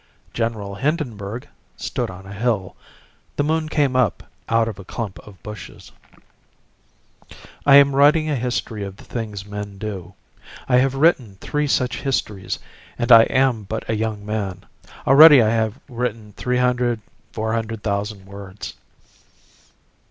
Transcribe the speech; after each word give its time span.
General 0.33 0.73
Hindenburg 0.73 1.47
stood 1.77 2.09
on 2.09 2.25
a 2.25 2.33
hill. 2.33 2.75
The 3.35 3.43
moon 3.43 3.69
came 3.69 3.95
up 3.95 4.23
out 4.49 4.67
of 4.67 4.79
a 4.79 4.83
clump 4.83 5.19
of 5.19 5.43
bushes. 5.43 5.91
I 7.67 7.75
am 7.75 7.95
writing 7.95 8.27
a 8.27 8.35
history 8.35 8.83
of 8.83 8.97
the 8.97 9.03
things 9.03 9.45
men 9.45 9.77
do. 9.77 10.15
I 10.67 10.77
have 10.77 10.95
written 10.95 11.37
three 11.39 11.67
such 11.67 12.01
histories 12.01 12.57
and 12.97 13.11
I 13.11 13.25
am 13.25 13.61
but 13.65 13.87
a 13.87 13.95
young 13.95 14.25
man. 14.25 14.65
Already 15.05 15.39
I 15.39 15.49
have 15.49 15.79
written 15.87 16.33
three 16.33 16.57
hundred, 16.57 17.01
four 17.31 17.53
hundred 17.53 17.83
thousand 17.83 18.25
words. 18.25 18.73